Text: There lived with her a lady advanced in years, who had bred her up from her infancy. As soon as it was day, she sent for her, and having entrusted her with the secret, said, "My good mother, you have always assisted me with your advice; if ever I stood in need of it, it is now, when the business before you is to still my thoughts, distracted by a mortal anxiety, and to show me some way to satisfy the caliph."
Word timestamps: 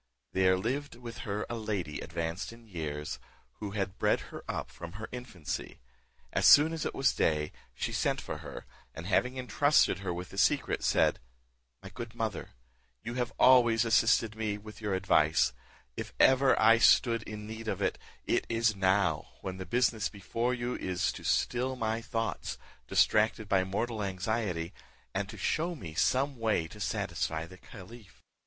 There 0.33 0.57
lived 0.57 0.95
with 0.95 1.19
her 1.29 1.45
a 1.47 1.53
lady 1.53 1.99
advanced 1.99 2.51
in 2.51 2.65
years, 2.65 3.19
who 3.59 3.73
had 3.77 3.99
bred 3.99 4.19
her 4.33 4.43
up 4.49 4.71
from 4.71 4.93
her 4.93 5.07
infancy. 5.11 5.79
As 6.33 6.47
soon 6.47 6.73
as 6.73 6.87
it 6.87 6.95
was 6.95 7.13
day, 7.13 7.51
she 7.75 7.93
sent 7.93 8.19
for 8.19 8.39
her, 8.39 8.65
and 8.95 9.05
having 9.05 9.37
entrusted 9.37 9.99
her 9.99 10.11
with 10.11 10.29
the 10.29 10.39
secret, 10.39 10.83
said, 10.83 11.19
"My 11.83 11.89
good 11.89 12.15
mother, 12.15 12.49
you 13.03 13.13
have 13.13 13.31
always 13.37 13.85
assisted 13.85 14.35
me 14.35 14.57
with 14.57 14.81
your 14.81 14.95
advice; 14.95 15.53
if 15.95 16.13
ever 16.19 16.59
I 16.59 16.79
stood 16.79 17.21
in 17.21 17.45
need 17.45 17.67
of 17.67 17.79
it, 17.79 17.99
it 18.25 18.47
is 18.49 18.75
now, 18.75 19.27
when 19.41 19.57
the 19.57 19.67
business 19.67 20.09
before 20.09 20.51
you 20.55 20.75
is 20.75 21.11
to 21.11 21.23
still 21.23 21.75
my 21.75 22.01
thoughts, 22.01 22.57
distracted 22.87 23.47
by 23.47 23.59
a 23.59 23.65
mortal 23.65 24.01
anxiety, 24.01 24.73
and 25.13 25.29
to 25.29 25.37
show 25.37 25.75
me 25.75 25.93
some 25.93 26.37
way 26.37 26.67
to 26.69 26.79
satisfy 26.79 27.45
the 27.45 27.59
caliph." 27.59 28.23